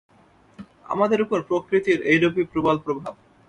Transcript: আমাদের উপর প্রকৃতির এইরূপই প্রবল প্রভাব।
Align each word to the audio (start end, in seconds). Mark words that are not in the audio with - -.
আমাদের 0.85 1.19
উপর 1.21 1.39
প্রকৃতির 1.41 1.99
এইরূপই 2.03 2.45
প্রবল 2.51 2.77
প্রভাব। 2.77 3.13